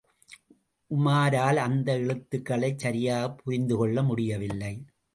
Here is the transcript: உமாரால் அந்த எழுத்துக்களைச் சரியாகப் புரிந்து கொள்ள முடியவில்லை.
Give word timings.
உமாரால் 0.91 1.55
அந்த 1.55 1.97
எழுத்துக்களைச் 1.97 2.79
சரியாகப் 2.79 3.37
புரிந்து 3.37 3.77
கொள்ள 3.77 4.03
முடியவில்லை. 4.03 4.73